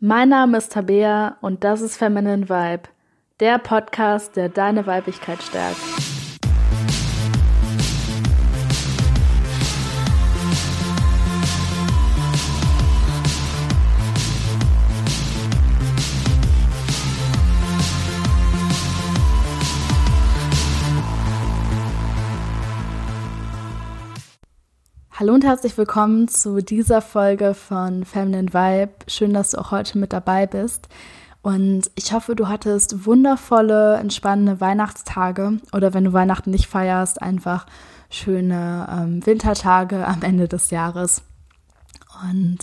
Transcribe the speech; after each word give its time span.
Mein 0.00 0.28
Name 0.28 0.58
ist 0.58 0.72
Tabea 0.72 1.38
und 1.40 1.64
das 1.64 1.80
ist 1.80 1.96
Feminine 1.96 2.50
Vibe, 2.50 2.82
der 3.40 3.56
Podcast, 3.58 4.36
der 4.36 4.50
deine 4.50 4.86
Weiblichkeit 4.86 5.42
stärkt. 5.42 5.80
Hallo 25.26 25.34
und 25.34 25.44
herzlich 25.44 25.76
willkommen 25.76 26.28
zu 26.28 26.62
dieser 26.62 27.02
Folge 27.02 27.54
von 27.54 28.04
Feminine 28.04 28.54
Vibe. 28.54 28.92
Schön, 29.08 29.34
dass 29.34 29.50
du 29.50 29.58
auch 29.58 29.72
heute 29.72 29.98
mit 29.98 30.12
dabei 30.12 30.46
bist. 30.46 30.86
Und 31.42 31.90
ich 31.96 32.12
hoffe, 32.12 32.36
du 32.36 32.46
hattest 32.46 33.06
wundervolle, 33.06 33.96
entspannende 33.96 34.60
Weihnachtstage 34.60 35.58
oder 35.72 35.94
wenn 35.94 36.04
du 36.04 36.12
Weihnachten 36.12 36.52
nicht 36.52 36.68
feierst, 36.68 37.20
einfach 37.20 37.66
schöne 38.08 38.86
ähm, 38.88 39.26
Wintertage 39.26 40.06
am 40.06 40.22
Ende 40.22 40.46
des 40.46 40.70
Jahres. 40.70 41.22
Und 42.30 42.58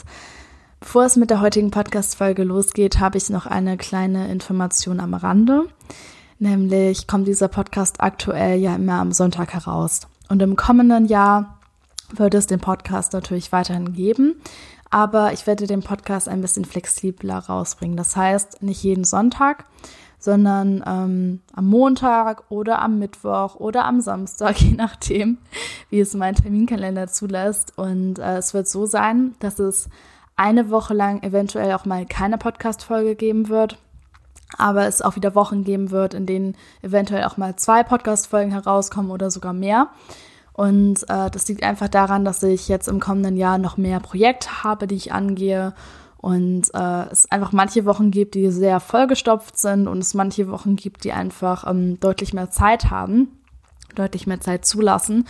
bevor 0.79 1.03
es 1.03 1.17
mit 1.17 1.31
der 1.31 1.41
heutigen 1.41 1.69
Podcast-Folge 1.69 2.45
losgeht, 2.45 2.97
habe 2.97 3.17
ich 3.17 3.29
noch 3.29 3.45
eine 3.45 3.75
kleine 3.75 4.31
Information 4.31 5.01
am 5.01 5.15
Rande. 5.15 5.67
Nämlich 6.39 7.07
kommt 7.07 7.27
dieser 7.27 7.49
Podcast 7.49 7.99
aktuell 7.99 8.57
ja 8.57 8.73
immer 8.77 9.01
am 9.01 9.11
Sonntag 9.11 9.53
heraus. 9.53 10.07
Und 10.29 10.41
im 10.41 10.55
kommenden 10.55 11.07
Jahr 11.07 11.59
wird 12.17 12.33
es 12.33 12.47
den 12.47 12.59
Podcast 12.59 13.13
natürlich 13.13 13.51
weiterhin 13.51 13.93
geben. 13.93 14.35
Aber 14.89 15.33
ich 15.33 15.47
werde 15.47 15.65
den 15.65 15.81
Podcast 15.81 16.29
ein 16.29 16.41
bisschen 16.41 16.65
flexibler 16.65 17.39
rausbringen. 17.39 17.97
Das 17.97 18.15
heißt, 18.15 18.61
nicht 18.61 18.83
jeden 18.83 19.03
Sonntag, 19.03 19.65
sondern 20.19 20.83
ähm, 20.85 21.41
am 21.53 21.67
Montag 21.67 22.43
oder 22.49 22.79
am 22.79 22.99
Mittwoch 22.99 23.55
oder 23.55 23.85
am 23.85 24.01
Samstag, 24.01 24.57
je 24.61 24.75
nachdem, 24.75 25.39
wie 25.89 25.99
es 25.99 26.13
mein 26.13 26.35
Terminkalender 26.35 27.07
zulässt. 27.07 27.77
Und 27.77 28.19
äh, 28.19 28.37
es 28.37 28.53
wird 28.53 28.67
so 28.67 28.85
sein, 28.85 29.33
dass 29.39 29.57
es 29.57 29.89
eine 30.35 30.69
Woche 30.69 30.93
lang 30.93 31.23
eventuell 31.23 31.73
auch 31.73 31.85
mal 31.85 32.05
keine 32.05 32.37
Podcast-Folge 32.37 33.15
geben 33.15 33.49
wird. 33.49 33.79
Aber 34.57 34.85
es 34.85 35.01
auch 35.01 35.15
wieder 35.15 35.33
Wochen 35.33 35.63
geben 35.63 35.89
wird, 35.89 36.13
in 36.13 36.27
denen 36.27 36.55
eventuell 36.83 37.23
auch 37.23 37.37
mal 37.37 37.55
zwei 37.55 37.81
Podcast-Folgen 37.81 38.51
herauskommen 38.51 39.09
oder 39.09 39.31
sogar 39.31 39.53
mehr. 39.53 39.89
Und 40.53 41.03
äh, 41.09 41.29
das 41.31 41.47
liegt 41.47 41.63
einfach 41.63 41.87
daran, 41.87 42.25
dass 42.25 42.43
ich 42.43 42.67
jetzt 42.67 42.87
im 42.87 42.99
kommenden 42.99 43.37
Jahr 43.37 43.57
noch 43.57 43.77
mehr 43.77 43.99
Projekte 43.99 44.63
habe, 44.63 44.87
die 44.87 44.95
ich 44.95 45.11
angehe. 45.11 45.73
Und 46.17 46.73
äh, 46.73 47.03
es 47.11 47.29
einfach 47.31 47.51
manche 47.51 47.85
Wochen 47.85 48.11
gibt, 48.11 48.35
die 48.35 48.49
sehr 48.51 48.79
vollgestopft 48.79 49.57
sind 49.57 49.87
und 49.87 49.97
es 49.97 50.13
manche 50.13 50.49
Wochen 50.49 50.75
gibt, 50.75 51.03
die 51.03 51.11
einfach 51.11 51.69
ähm, 51.69 51.99
deutlich 51.99 52.33
mehr 52.33 52.49
Zeit 52.49 52.91
haben, 52.91 53.27
deutlich 53.95 54.25
mehr 54.27 54.39
Zeit 54.39 54.65
zulassen 54.65 55.25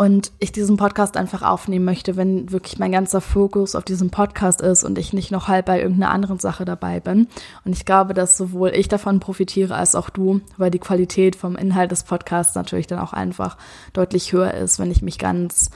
und 0.00 0.32
ich 0.38 0.50
diesen 0.50 0.78
Podcast 0.78 1.18
einfach 1.18 1.42
aufnehmen 1.42 1.84
möchte, 1.84 2.16
wenn 2.16 2.50
wirklich 2.50 2.78
mein 2.78 2.90
ganzer 2.90 3.20
Fokus 3.20 3.74
auf 3.74 3.84
diesem 3.84 4.08
Podcast 4.08 4.62
ist 4.62 4.82
und 4.82 4.96
ich 4.96 5.12
nicht 5.12 5.30
noch 5.30 5.46
halb 5.46 5.66
bei 5.66 5.78
irgendeiner 5.78 6.10
anderen 6.10 6.38
Sache 6.38 6.64
dabei 6.64 7.00
bin. 7.00 7.28
Und 7.66 7.72
ich 7.76 7.84
glaube, 7.84 8.14
dass 8.14 8.38
sowohl 8.38 8.70
ich 8.70 8.88
davon 8.88 9.20
profitiere 9.20 9.74
als 9.74 9.94
auch 9.94 10.08
du, 10.08 10.40
weil 10.56 10.70
die 10.70 10.78
Qualität 10.78 11.36
vom 11.36 11.54
Inhalt 11.54 11.90
des 11.90 12.04
Podcasts 12.04 12.54
natürlich 12.54 12.86
dann 12.86 12.98
auch 12.98 13.12
einfach 13.12 13.58
deutlich 13.92 14.32
höher 14.32 14.54
ist, 14.54 14.78
wenn 14.78 14.90
ich 14.90 15.02
mich 15.02 15.18
ganz 15.18 15.68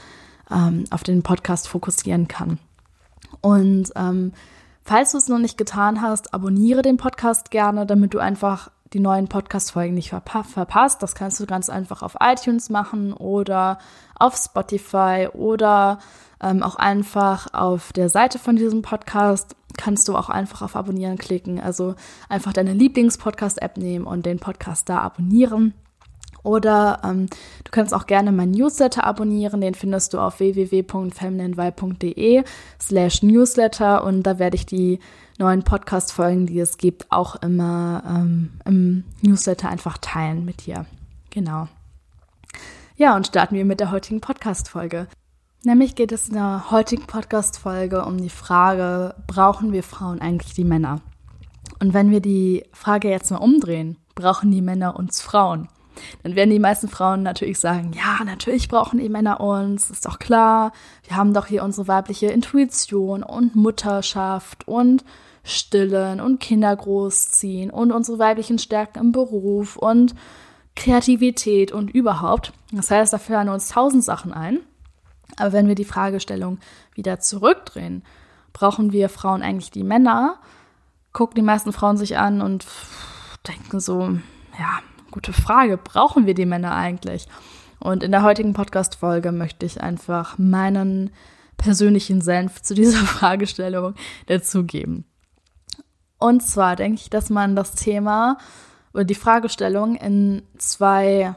ähm, 0.51 0.85
auf 0.89 1.03
den 1.03 1.23
Podcast 1.23 1.69
fokussieren 1.69 2.27
kann. 2.27 2.59
Und 3.43 3.93
ähm, 3.95 4.33
falls 4.85 5.13
du 5.13 5.19
es 5.19 5.29
noch 5.29 5.39
nicht 5.39 5.59
getan 5.59 6.01
hast, 6.01 6.33
abonniere 6.33 6.81
den 6.81 6.97
Podcast 6.97 7.51
gerne, 7.51 7.85
damit 7.85 8.15
du 8.15 8.21
einfach 8.21 8.71
die 8.95 9.01
neuen 9.01 9.29
Podcast-Folgen 9.29 9.95
nicht 9.95 10.11
verpa 10.11 10.45
verpasst. 10.45 11.03
Das 11.03 11.15
kannst 11.15 11.41
du 11.41 11.47
ganz 11.47 11.69
einfach 11.69 12.03
auf 12.03 12.17
iTunes 12.21 12.71
machen 12.71 13.13
oder 13.13 13.79
auf 14.15 14.37
Spotify 14.37 15.29
oder 15.33 15.99
ähm, 16.41 16.63
auch 16.63 16.77
einfach 16.77 17.53
auf 17.53 17.93
der 17.93 18.09
Seite 18.09 18.39
von 18.39 18.57
diesem 18.57 18.83
Podcast 18.83 19.57
kannst 19.77 20.07
du 20.07 20.17
auch 20.17 20.29
einfach 20.29 20.63
auf 20.63 20.77
Abonnieren 20.77 21.19
klicken. 21.19 21.61
Also 21.61 21.97
einfach 22.29 22.53
deine 22.53 22.73
Lieblings-Podcast-App 22.73 23.77
nehmen 23.77 24.07
und 24.07 24.25
den 24.25 24.39
Podcast 24.39 24.89
da 24.89 25.01
abonnieren. 25.01 25.75
Oder 26.45 27.01
ähm, 27.03 27.27
du 27.65 27.73
kannst 27.73 27.93
auch 27.93 28.07
gerne 28.07 28.31
meinen 28.31 28.53
Newsletter 28.53 29.03
abonnieren. 29.05 29.63
Den 29.63 29.75
findest 29.75 30.15
du 30.15 30.21
auf 30.21 30.39
www.femininevibe.de 30.39 32.45
slash 32.81 33.23
Newsletter 33.23 34.05
und 34.05 34.23
da 34.23 34.39
werde 34.39 34.55
ich 34.55 34.67
die 34.67 35.01
neuen 35.39 35.65
Podcast-Folgen, 35.65 36.47
die 36.47 36.61
es 36.61 36.79
gibt, 36.79 37.11
auch 37.11 37.35
immer 37.43 38.05
ähm, 38.07 38.53
im 38.67 39.03
Newsletter 39.23 39.69
einfach 39.71 39.99
teilen 39.99 40.45
mit 40.45 40.67
dir. 40.67 40.87
Genau. 41.31 41.67
Ja, 42.97 43.17
und 43.17 43.27
starten 43.27 43.57
wir 43.57 43.65
mit 43.65 43.81
der 43.81 43.91
heutigen 43.91 44.21
Podcast-Folge. 44.21 45.09
Nämlich 45.65 45.95
geht 45.95 46.13
es 46.13 46.29
in 46.29 46.35
der 46.35 46.71
heutigen 46.71 47.07
Podcast-Folge 47.07 48.05
um 48.05 48.19
die 48.19 48.29
Frage, 48.29 49.15
brauchen 49.27 49.73
wir 49.73 49.83
Frauen 49.83 50.21
eigentlich 50.21 50.53
die 50.53 50.63
Männer? 50.63 51.01
Und 51.81 51.95
wenn 51.95 52.11
wir 52.11 52.21
die 52.21 52.65
Frage 52.73 53.09
jetzt 53.09 53.31
mal 53.31 53.39
umdrehen, 53.39 53.97
brauchen 54.15 54.51
die 54.51 54.61
Männer 54.61 54.97
uns 54.97 55.23
Frauen? 55.23 55.71
Dann 56.23 56.37
werden 56.37 56.51
die 56.51 56.59
meisten 56.59 56.89
Frauen 56.89 57.23
natürlich 57.23 57.59
sagen, 57.59 57.93
ja, 57.93 58.25
natürlich 58.25 58.69
brauchen 58.69 58.99
die 58.99 59.09
Männer 59.09 59.41
uns, 59.41 59.91
ist 59.91 60.07
doch 60.07 60.19
klar. 60.19 60.73
Wir 61.07 61.17
haben 61.17 61.35
doch 61.35 61.47
hier 61.47 61.63
unsere 61.65 61.89
weibliche 61.89 62.27
Intuition 62.27 63.23
und 63.23 63.55
Mutterschaft 63.55 64.67
und 64.67 65.05
Stillen 65.45 66.21
und 66.21 66.41
Kinder 66.41 66.75
großziehen 66.75 67.71
und 67.71 67.93
unsere 67.93 68.19
weiblichen 68.19 68.59
Stärken 68.59 68.99
im 68.99 69.13
Beruf 69.13 69.77
und 69.77 70.15
Kreativität 70.75 71.71
und 71.71 71.91
überhaupt. 71.91 72.53
Das 72.73 72.91
heißt, 72.91 73.13
da 73.13 73.19
fallen 73.19 73.49
uns 73.49 73.69
tausend 73.69 74.03
Sachen 74.03 74.33
ein. 74.33 74.61
Aber 75.37 75.53
wenn 75.53 75.69
wir 75.69 75.75
die 75.75 75.85
Fragestellung 75.85 76.59
wieder 76.95 77.21
zurückdrehen, 77.21 78.05
brauchen 78.53 78.93
wir 78.93 79.09
Frauen 79.09 79.43
eigentlich 79.43 79.71
die 79.71 79.85
Männer? 79.85 80.39
Gucken 81.13 81.37
die 81.37 81.43
meisten 81.43 81.73
Frauen 81.73 81.97
sich 81.97 82.17
an 82.19 82.41
und 82.41 82.67
denken 83.47 83.81
so, 83.81 84.19
ja, 84.59 84.81
gute 85.15 85.33
Frage, 85.33 85.79
brauchen 85.79 86.27
wir 86.27 86.35
die 86.35 86.45
Männer 86.45 86.75
eigentlich? 86.75 87.29
Und 87.79 88.03
in 88.03 88.11
der 88.11 88.25
heutigen 88.25 88.53
Podcast-Folge 88.53 89.31
möchte 89.31 89.65
ich 89.65 89.81
einfach 89.81 90.39
meinen 90.39 91.11
persönlichen 91.57 92.21
Senf 92.21 92.61
zu 92.63 92.75
dieser 92.75 92.99
Fragestellung 93.07 93.95
dazugeben. 94.27 95.05
Und 96.19 96.43
zwar 96.43 96.75
denke 96.75 97.01
ich, 97.01 97.11
dass 97.11 97.31
man 97.31 97.55
das 97.55 97.77
Thema 97.77 98.39
oder 98.93 99.05
die 99.05 99.15
Fragestellung 99.15 99.95
in 99.95 100.43
zwei 100.59 101.37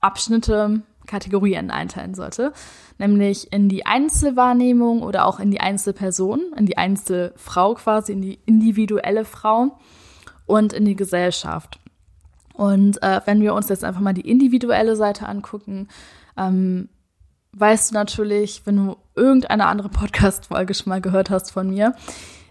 Abschnitte, 0.00 0.82
Kategorien 1.08 1.72
einteilen 1.72 2.14
sollte. 2.14 2.52
Nämlich 2.98 3.52
in 3.52 3.68
die 3.68 3.84
Einzelwahrnehmung 3.84 5.02
oder 5.02 5.26
auch 5.26 5.40
in 5.40 5.50
die 5.50 5.60
Einzelperson, 5.60 6.52
in 6.56 6.66
die 6.66 6.78
Einzelfrau 6.78 7.74
quasi, 7.74 8.12
in 8.12 8.22
die 8.22 8.38
individuelle 8.46 9.24
Frau 9.24 9.76
und 10.46 10.72
in 10.72 10.84
die 10.84 10.94
Gesellschaft. 10.94 11.79
Und 12.54 13.02
äh, 13.02 13.20
wenn 13.24 13.40
wir 13.40 13.54
uns 13.54 13.68
jetzt 13.68 13.84
einfach 13.84 14.00
mal 14.00 14.14
die 14.14 14.28
individuelle 14.28 14.96
Seite 14.96 15.26
angucken, 15.26 15.88
ähm, 16.36 16.88
weißt 17.52 17.90
du 17.90 17.94
natürlich, 17.94 18.62
wenn 18.64 18.76
du 18.76 18.96
irgendeine 19.14 19.66
andere 19.66 19.88
Podcast-Folge 19.88 20.74
schon 20.74 20.90
mal 20.90 21.00
gehört 21.00 21.30
hast 21.30 21.50
von 21.50 21.70
mir, 21.70 21.94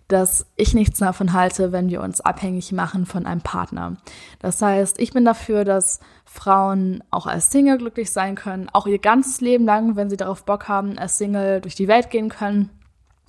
dass 0.09 0.47
ich 0.55 0.73
nichts 0.73 0.99
davon 0.99 1.33
halte, 1.33 1.71
wenn 1.71 1.89
wir 1.89 2.01
uns 2.01 2.19
abhängig 2.19 2.71
machen 2.71 3.05
von 3.05 3.27
einem 3.27 3.41
Partner. 3.41 3.97
Das 4.39 4.59
heißt, 4.59 4.99
ich 4.99 5.13
bin 5.13 5.23
dafür, 5.23 5.63
dass 5.65 5.99
Frauen 6.25 7.03
auch 7.11 7.27
als 7.27 7.51
Single 7.51 7.77
glücklich 7.77 8.11
sein 8.11 8.33
können, 8.33 8.69
auch 8.73 8.87
ihr 8.87 8.97
ganzes 8.97 9.39
Leben 9.39 9.65
lang, 9.65 9.95
wenn 9.95 10.09
sie 10.09 10.17
darauf 10.17 10.45
Bock 10.45 10.67
haben, 10.67 10.97
als 10.97 11.19
Single 11.19 11.61
durch 11.61 11.75
die 11.75 11.87
Welt 11.87 12.09
gehen 12.09 12.29
können, 12.29 12.71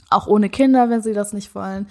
auch 0.08 0.26
ohne 0.26 0.48
Kinder, 0.48 0.88
wenn 0.88 1.02
sie 1.02 1.12
das 1.12 1.34
nicht 1.34 1.54
wollen 1.54 1.86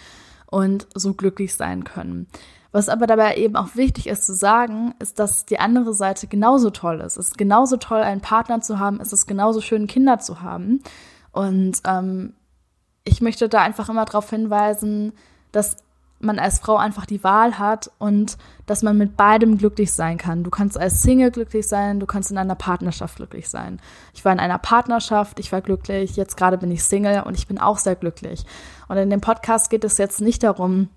und 0.48 0.88
so 0.96 1.14
glücklich 1.14 1.54
sein 1.54 1.84
können. 1.84 2.28
Was 2.72 2.88
aber 2.88 3.08
dabei 3.08 3.36
eben 3.36 3.56
auch 3.56 3.76
wichtig 3.76 4.08
ist 4.08 4.26
zu 4.26 4.34
sagen, 4.34 4.94
ist, 5.00 5.20
dass 5.20 5.46
die 5.46 5.60
andere 5.60 5.94
Seite 5.94 6.28
genauso 6.28 6.70
toll 6.70 7.02
ist. 7.02 7.18
Es 7.18 7.30
ist 7.30 7.38
genauso 7.38 7.78
toll, 7.78 8.02
einen 8.02 8.22
Partner 8.22 8.62
zu 8.62 8.78
haben, 8.78 9.00
es 9.02 9.12
ist 9.12 9.26
genauso 9.26 9.60
schön, 9.62 9.88
Kinder 9.88 10.20
zu 10.20 10.42
haben. 10.42 10.82
Und 11.32 11.82
ähm, 11.88 12.34
ich 13.04 13.22
möchte 13.22 13.50
da 13.50 13.62
einfach 13.62 13.90
immer 13.90 14.06
darauf 14.06 14.30
hinweisen, 14.30 15.14
dass 15.52 15.78
man 16.20 16.38
als 16.38 16.60
Frau 16.60 16.76
einfach 16.76 17.06
die 17.06 17.24
Wahl 17.24 17.58
hat 17.58 17.90
und 17.98 18.38
dass 18.66 18.84
man 18.84 18.98
mit 18.98 19.16
beidem 19.16 19.58
glücklich 19.58 19.94
sein 19.94 20.18
kann. 20.18 20.44
Du 20.44 20.50
kannst 20.50 20.78
als 20.78 21.02
Single 21.02 21.32
glücklich 21.32 21.68
sein, 21.68 22.00
du 22.00 22.06
kannst 22.06 22.30
in 22.30 22.38
einer 22.38 22.56
Partnerschaft 22.56 23.16
glücklich 23.16 23.50
sein. 23.50 23.80
Ich 24.14 24.26
war 24.26 24.34
in 24.34 24.40
einer 24.40 24.58
Partnerschaft, 24.58 25.40
ich 25.40 25.52
war 25.52 25.62
glücklich, 25.62 26.18
jetzt 26.18 26.36
gerade 26.36 26.58
bin 26.58 26.72
ich 26.72 26.84
Single 26.84 27.24
und 27.24 27.38
ich 27.38 27.48
bin 27.48 27.58
auch 27.58 27.78
sehr 27.78 27.96
glücklich. 27.96 28.46
Und 28.90 28.98
in 28.98 29.10
dem 29.10 29.22
Podcast 29.22 29.70
geht 29.70 29.86
es 29.86 29.98
jetzt 29.98 30.20
nicht 30.20 30.44
darum, 30.44 30.90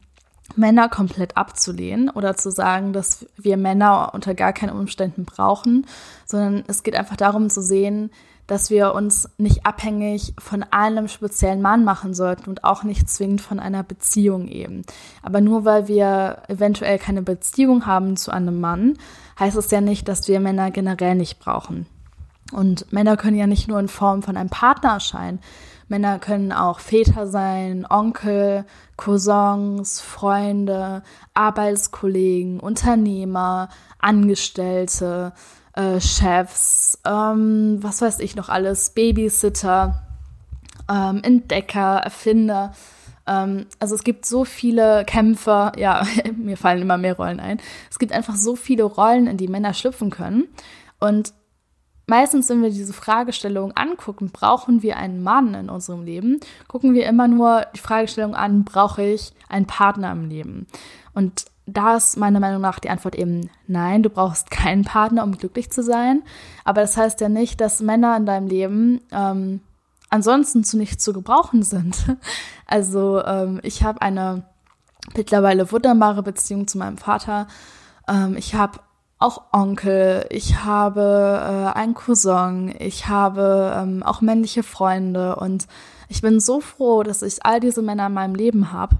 Männer 0.56 0.88
komplett 0.88 1.36
abzulehnen 1.36 2.10
oder 2.10 2.36
zu 2.36 2.50
sagen, 2.50 2.92
dass 2.92 3.26
wir 3.36 3.56
Männer 3.56 4.10
unter 4.14 4.34
gar 4.34 4.52
keinen 4.52 4.76
Umständen 4.76 5.24
brauchen, 5.24 5.86
sondern 6.26 6.64
es 6.66 6.82
geht 6.82 6.96
einfach 6.96 7.16
darum 7.16 7.50
zu 7.50 7.62
sehen, 7.62 8.10
dass 8.46 8.70
wir 8.70 8.94
uns 8.94 9.30
nicht 9.38 9.64
abhängig 9.64 10.34
von 10.38 10.62
einem 10.62 11.08
speziellen 11.08 11.62
Mann 11.62 11.84
machen 11.84 12.12
sollten 12.12 12.50
und 12.50 12.64
auch 12.64 12.82
nicht 12.82 13.08
zwingend 13.08 13.40
von 13.40 13.58
einer 13.58 13.82
Beziehung 13.82 14.48
eben. 14.48 14.82
Aber 15.22 15.40
nur 15.40 15.64
weil 15.64 15.88
wir 15.88 16.42
eventuell 16.48 16.98
keine 16.98 17.22
Beziehung 17.22 17.86
haben 17.86 18.16
zu 18.16 18.30
einem 18.30 18.60
Mann, 18.60 18.98
heißt 19.38 19.56
es 19.56 19.70
ja 19.70 19.80
nicht, 19.80 20.08
dass 20.08 20.28
wir 20.28 20.40
Männer 20.40 20.70
generell 20.70 21.14
nicht 21.14 21.38
brauchen. 21.38 21.86
Und 22.52 22.92
Männer 22.92 23.16
können 23.16 23.38
ja 23.38 23.46
nicht 23.46 23.68
nur 23.68 23.80
in 23.80 23.88
Form 23.88 24.22
von 24.22 24.36
einem 24.36 24.50
Partner 24.50 24.94
erscheinen. 24.94 25.40
Männer 25.92 26.18
können 26.18 26.52
auch 26.52 26.80
Väter 26.80 27.26
sein, 27.26 27.86
Onkel, 27.88 28.64
Cousins, 28.96 30.00
Freunde, 30.00 31.02
Arbeitskollegen, 31.34 32.60
Unternehmer, 32.60 33.68
Angestellte, 33.98 35.34
äh, 35.74 36.00
Chefs, 36.00 36.98
ähm, 37.04 37.76
was 37.82 38.00
weiß 38.00 38.20
ich 38.20 38.36
noch 38.36 38.48
alles, 38.48 38.90
Babysitter, 38.94 40.02
ähm, 40.90 41.20
Entdecker, 41.22 41.98
Erfinder. 41.98 42.72
Ähm, 43.26 43.66
also 43.78 43.94
es 43.94 44.02
gibt 44.02 44.24
so 44.24 44.46
viele 44.46 45.04
Kämpfer, 45.04 45.72
ja, 45.76 46.06
mir 46.36 46.56
fallen 46.56 46.80
immer 46.80 46.96
mehr 46.96 47.16
Rollen 47.16 47.38
ein. 47.38 47.60
Es 47.90 47.98
gibt 47.98 48.12
einfach 48.12 48.36
so 48.36 48.56
viele 48.56 48.84
Rollen, 48.84 49.26
in 49.26 49.36
die 49.36 49.48
Männer 49.48 49.74
schlüpfen 49.74 50.08
können. 50.08 50.48
Und 51.00 51.34
meistens, 52.06 52.48
wenn 52.48 52.62
wir 52.62 52.70
diese 52.70 52.92
Fragestellung 52.92 53.72
angucken, 53.76 54.30
brauchen 54.30 54.82
wir 54.82 54.96
einen 54.96 55.22
Mann 55.22 55.54
in 55.54 55.68
unserem 55.68 56.04
Leben, 56.04 56.40
gucken 56.68 56.94
wir 56.94 57.06
immer 57.06 57.28
nur 57.28 57.66
die 57.74 57.80
Fragestellung 57.80 58.34
an, 58.34 58.64
brauche 58.64 59.02
ich 59.02 59.32
einen 59.48 59.66
Partner 59.66 60.12
im 60.12 60.28
Leben? 60.28 60.66
Und 61.14 61.46
da 61.66 61.96
ist 61.96 62.16
meiner 62.16 62.40
Meinung 62.40 62.60
nach 62.60 62.80
die 62.80 62.90
Antwort 62.90 63.14
eben 63.14 63.48
nein, 63.66 64.02
du 64.02 64.10
brauchst 64.10 64.50
keinen 64.50 64.84
Partner, 64.84 65.22
um 65.22 65.36
glücklich 65.36 65.70
zu 65.70 65.82
sein. 65.82 66.22
Aber 66.64 66.80
das 66.80 66.96
heißt 66.96 67.20
ja 67.20 67.28
nicht, 67.28 67.60
dass 67.60 67.80
Männer 67.80 68.16
in 68.16 68.26
deinem 68.26 68.48
Leben 68.48 69.00
ähm, 69.12 69.60
ansonsten 70.10 70.64
zu 70.64 70.76
nichts 70.76 71.04
zu 71.04 71.12
gebrauchen 71.12 71.62
sind. 71.62 71.96
Also 72.64 73.22
ähm, 73.22 73.60
ich 73.64 73.82
habe 73.82 74.00
eine 74.00 74.44
mittlerweile 75.14 75.70
wunderbare 75.70 76.22
Beziehung 76.22 76.66
zu 76.66 76.78
meinem 76.78 76.96
Vater. 76.96 77.46
Ähm, 78.08 78.34
ich 78.38 78.54
habe 78.54 78.78
auch 79.22 79.42
Onkel, 79.52 80.26
ich 80.30 80.64
habe 80.64 81.40
äh, 81.74 81.78
einen 81.78 81.94
Cousin, 81.94 82.74
ich 82.78 83.08
habe 83.08 83.74
ähm, 83.76 84.02
auch 84.02 84.20
männliche 84.20 84.62
Freunde 84.62 85.36
und 85.36 85.66
ich 86.08 86.20
bin 86.22 86.40
so 86.40 86.60
froh, 86.60 87.02
dass 87.02 87.22
ich 87.22 87.44
all 87.44 87.60
diese 87.60 87.82
Männer 87.82 88.06
in 88.06 88.14
meinem 88.14 88.34
Leben 88.34 88.72
habe. 88.72 88.96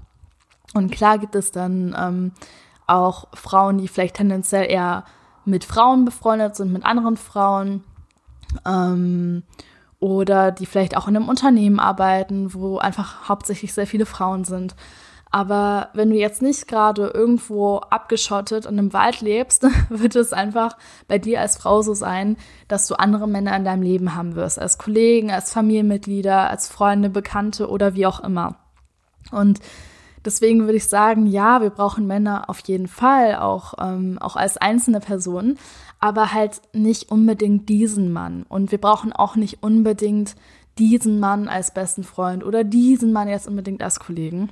Und 0.73 0.91
klar 0.91 1.19
gibt 1.19 1.35
es 1.35 1.51
dann 1.51 1.95
ähm, 1.97 2.31
auch 2.87 3.27
Frauen, 3.33 3.77
die 3.77 3.87
vielleicht 3.87 4.15
tendenziell 4.15 4.69
eher 4.71 5.03
mit 5.45 5.65
Frauen 5.65 6.05
befreundet 6.05 6.55
sind, 6.55 6.71
mit 6.71 6.85
anderen 6.85 7.17
Frauen. 7.17 7.83
Ähm, 8.65 9.43
oder 10.03 10.51
die 10.51 10.65
vielleicht 10.65 10.97
auch 10.97 11.07
in 11.07 11.15
einem 11.15 11.29
Unternehmen 11.29 11.79
arbeiten, 11.79 12.53
wo 12.53 12.77
einfach 12.77 13.29
hauptsächlich 13.29 13.73
sehr 13.73 13.87
viele 13.87 14.05
Frauen 14.05 14.43
sind. 14.43 14.75
Aber 15.33 15.89
wenn 15.95 16.11
du 16.11 16.15
jetzt 16.15 16.43
nicht 16.43 16.67
gerade 16.67 17.07
irgendwo 17.07 17.77
abgeschottet 17.77 18.67
in 18.67 18.77
einem 18.77 18.93
Wald 18.93 19.21
lebst, 19.21 19.65
wird 19.89 20.15
es 20.15 20.31
einfach 20.31 20.77
bei 21.07 21.17
dir 21.17 21.41
als 21.41 21.57
Frau 21.57 21.81
so 21.81 21.95
sein, 21.95 22.37
dass 22.67 22.85
du 22.85 22.93
andere 22.93 23.27
Männer 23.27 23.57
in 23.57 23.65
deinem 23.65 23.81
Leben 23.81 24.13
haben 24.13 24.35
wirst. 24.35 24.59
Als 24.59 24.77
Kollegen, 24.77 25.31
als 25.31 25.51
Familienmitglieder, 25.51 26.51
als 26.51 26.69
Freunde, 26.69 27.09
Bekannte 27.09 27.67
oder 27.67 27.95
wie 27.95 28.05
auch 28.05 28.19
immer. 28.19 28.57
Und 29.31 29.59
Deswegen 30.25 30.61
würde 30.61 30.77
ich 30.77 30.87
sagen, 30.87 31.27
ja, 31.27 31.61
wir 31.61 31.69
brauchen 31.69 32.07
Männer 32.07 32.49
auf 32.49 32.59
jeden 32.59 32.87
Fall, 32.87 33.35
auch, 33.35 33.73
ähm, 33.77 34.17
auch 34.21 34.37
als 34.37 34.55
einzelne 34.55 35.01
Person, 35.01 35.57
aber 35.99 36.31
halt 36.31 36.61
nicht 36.71 37.11
unbedingt 37.11 37.67
diesen 37.67 38.13
Mann. 38.13 38.45
Und 38.47 38.71
wir 38.71 38.79
brauchen 38.79 39.11
auch 39.11 39.35
nicht 39.35 39.63
unbedingt 39.63 40.35
diesen 40.77 41.19
Mann 41.19 41.49
als 41.49 41.73
besten 41.73 42.05
Freund 42.05 42.45
oder 42.45 42.63
diesen 42.63 43.11
Mann 43.11 43.27
jetzt 43.27 43.49
unbedingt 43.49 43.83
als 43.83 43.99
Kollegen. 43.99 44.49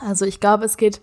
Also 0.00 0.24
ich 0.24 0.40
glaube, 0.40 0.64
es 0.64 0.76
geht 0.76 1.00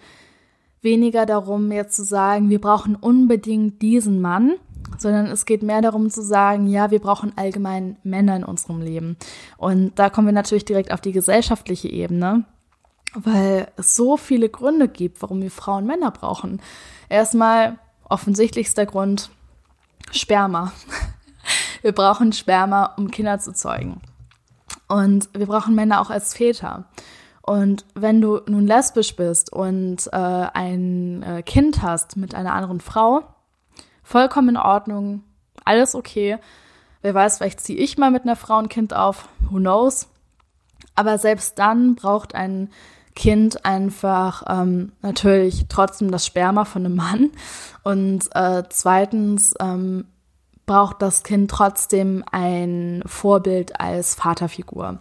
weniger 0.82 1.26
darum, 1.26 1.72
jetzt 1.72 1.96
zu 1.96 2.04
sagen, 2.04 2.50
wir 2.50 2.60
brauchen 2.60 2.96
unbedingt 2.96 3.82
diesen 3.82 4.22
Mann, 4.22 4.54
sondern 4.98 5.28
es 5.28 5.46
geht 5.46 5.64
mehr 5.64 5.82
darum 5.82 6.10
zu 6.10 6.22
sagen, 6.22 6.68
ja, 6.68 6.92
wir 6.92 7.00
brauchen 7.00 7.34
allgemein 7.36 7.98
Männer 8.04 8.36
in 8.36 8.44
unserem 8.44 8.82
Leben. 8.82 9.18
Und 9.58 9.98
da 9.98 10.10
kommen 10.10 10.28
wir 10.28 10.34
natürlich 10.34 10.66
direkt 10.66 10.92
auf 10.92 11.02
die 11.02 11.14
gesellschaftliche 11.14 11.90
Ebene 11.90 12.46
weil 13.14 13.72
es 13.78 13.96
so 13.96 14.18
viele 14.18 14.50
Gründe 14.50 14.88
gibt, 14.88 15.22
warum 15.22 15.42
wir 15.42 15.52
Frauen 15.52 15.86
Männer 15.86 16.12
brauchen. 16.12 16.62
Erstmal 17.10 17.78
offensichtlichster 18.04 18.86
Grund 18.86 19.30
Sperma. 20.12 20.74
Wir 21.82 21.92
brauchen 21.92 22.32
Sperma, 22.32 22.94
um 22.96 23.12
Kinder 23.12 23.40
zu 23.40 23.54
zeugen. 23.54 24.00
Und 24.88 25.28
wir 25.34 25.48
brauchen 25.48 25.76
Männer 25.76 26.00
auch 26.00 26.10
als 26.10 26.34
Väter. 26.34 26.86
Und 27.46 27.86
wenn 27.94 28.22
du 28.22 28.40
nun 28.48 28.66
lesbisch 28.66 29.18
bist 29.18 29.52
und 29.52 30.08
äh, 30.14 30.18
ein 30.18 31.24
äh, 31.24 31.44
Kind 31.44 31.82
hast 31.82 32.16
mit 32.16 32.34
einer 32.36 32.54
anderen 32.54 32.80
Frau, 32.80 33.24
vollkommen 34.02 34.50
in 34.50 34.58
Ordnung, 34.58 35.24
alles 35.66 35.94
okay. 35.94 36.38
Wer 37.02 37.14
weiß, 37.14 37.38
vielleicht 37.38 37.60
ziehe 37.60 37.78
ich 37.78 37.98
mal 37.98 38.12
mit 38.12 38.24
einer 38.24 38.38
Frau 38.38 38.58
ein 38.58 38.70
Kind 38.70 38.96
auf, 38.96 39.28
who 39.50 39.58
knows. 39.58 40.08
Aber 40.96 41.18
selbst 41.18 41.60
dann 41.60 41.96
braucht 41.96 42.34
ein 42.34 42.70
Kind 43.14 43.66
einfach 43.66 44.44
ähm, 44.48 44.94
natürlich 45.02 45.66
trotzdem 45.68 46.12
das 46.12 46.26
Sperma 46.26 46.64
von 46.64 46.86
einem 46.86 46.96
Mann 46.96 47.32
und 47.84 48.28
äh, 48.34 48.64
zweitens 48.70 49.54
ähm, 49.60 50.06
braucht 50.66 51.02
das 51.02 51.24
Kind 51.24 51.52
trotzdem 51.52 52.24
ein 52.32 53.04
Vorbild 53.06 53.80
als 53.80 54.16
Vaterfigur. 54.16 55.00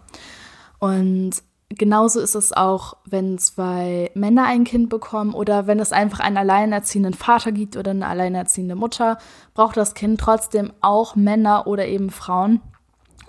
Und 0.79 1.41
genauso 1.77 2.19
ist 2.19 2.35
es 2.35 2.53
auch, 2.53 2.97
wenn 3.05 3.37
zwei 3.37 4.11
Männer 4.13 4.45
ein 4.45 4.63
Kind 4.63 4.89
bekommen 4.89 5.33
oder 5.33 5.67
wenn 5.67 5.79
es 5.79 5.91
einfach 5.91 6.19
einen 6.19 6.37
alleinerziehenden 6.37 7.13
Vater 7.13 7.51
gibt 7.51 7.77
oder 7.77 7.91
eine 7.91 8.07
alleinerziehende 8.07 8.75
Mutter, 8.75 9.17
braucht 9.53 9.77
das 9.77 9.93
Kind 9.93 10.19
trotzdem 10.19 10.73
auch 10.81 11.15
Männer 11.15 11.67
oder 11.67 11.87
eben 11.87 12.09
Frauen, 12.09 12.61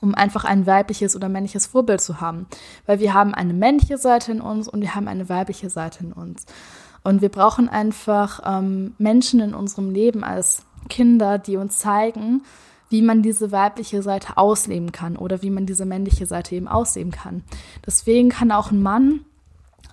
um 0.00 0.14
einfach 0.14 0.44
ein 0.44 0.66
weibliches 0.66 1.16
oder 1.16 1.28
männliches 1.28 1.66
Vorbild 1.66 2.00
zu 2.00 2.20
haben. 2.20 2.46
Weil 2.86 3.00
wir 3.00 3.14
haben 3.14 3.34
eine 3.34 3.54
männliche 3.54 3.98
Seite 3.98 4.32
in 4.32 4.40
uns 4.40 4.68
und 4.68 4.80
wir 4.80 4.94
haben 4.94 5.08
eine 5.08 5.28
weibliche 5.28 5.70
Seite 5.70 6.04
in 6.04 6.12
uns. 6.12 6.46
Und 7.02 7.20
wir 7.20 7.28
brauchen 7.28 7.68
einfach 7.68 8.40
ähm, 8.44 8.94
Menschen 8.98 9.40
in 9.40 9.54
unserem 9.54 9.90
Leben 9.90 10.24
als 10.24 10.64
Kinder, 10.88 11.38
die 11.38 11.56
uns 11.56 11.78
zeigen, 11.78 12.42
wie 12.94 13.02
man 13.02 13.22
diese 13.22 13.50
weibliche 13.50 14.02
Seite 14.02 14.36
ausleben 14.36 14.92
kann 14.92 15.16
oder 15.16 15.42
wie 15.42 15.50
man 15.50 15.66
diese 15.66 15.84
männliche 15.84 16.26
Seite 16.26 16.54
eben 16.54 16.68
ausleben 16.68 17.10
kann. 17.10 17.42
Deswegen 17.84 18.28
kann 18.28 18.52
auch 18.52 18.70
ein 18.70 18.80
Mann, 18.80 19.24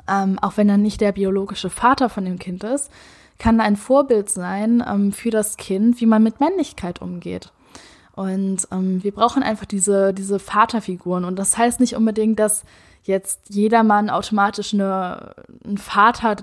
ähm, 0.07 0.38
auch 0.38 0.56
wenn 0.56 0.69
er 0.69 0.77
nicht 0.77 1.01
der 1.01 1.12
biologische 1.12 1.71
Vater 1.71 2.09
von 2.09 2.25
dem 2.25 2.37
Kind 2.37 2.64
ist, 2.64 2.92
kann 3.40 3.59
ein 3.59 3.75
Vorbild 3.75 4.30
sein 4.30 4.83
ähm, 4.87 5.14
für 5.14 5.31
das 5.31 5.57
Kind, 5.57 5.99
wie 5.99 6.06
man 6.06 6.21
mit 6.21 6.40
Männlichkeit 6.40 7.02
umgeht. 7.02 7.52
Und 8.14 8.68
ähm, 8.71 9.04
wir 9.04 9.16
brauchen 9.16 9.42
einfach 9.42 9.66
diese, 9.66 10.14
diese 10.14 10.37
Vaterfiguren. 10.37 11.25
Und 11.25 11.40
das 11.40 11.57
heißt 11.57 11.80
nicht 11.80 11.95
unbedingt, 11.95 12.37
dass 12.37 12.66
jetzt 13.02 13.49
jedermann 13.49 14.11
automatisch 14.11 14.75
eine, 14.75 15.33
ein 15.66 15.80
Vater 15.80 16.35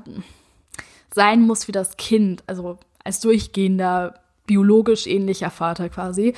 sein 1.14 1.42
muss 1.42 1.68
wie 1.68 1.72
das 1.72 1.96
Kind, 1.96 2.42
also 2.48 2.78
als 3.04 3.20
durchgehender, 3.20 4.14
biologisch 4.48 5.06
ähnlicher 5.06 5.50
Vater 5.50 5.88
quasi, 5.88 6.34